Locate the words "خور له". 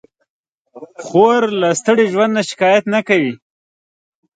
1.05-1.69